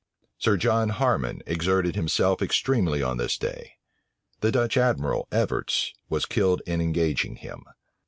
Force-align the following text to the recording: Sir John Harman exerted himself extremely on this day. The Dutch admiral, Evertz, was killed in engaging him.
Sir 0.39 0.57
John 0.57 0.89
Harman 0.89 1.43
exerted 1.45 1.93
himself 1.95 2.41
extremely 2.41 3.03
on 3.03 3.17
this 3.17 3.37
day. 3.37 3.73
The 4.39 4.51
Dutch 4.51 4.75
admiral, 4.75 5.27
Evertz, 5.31 5.91
was 6.09 6.25
killed 6.25 6.63
in 6.65 6.81
engaging 6.81 7.35
him. 7.35 7.65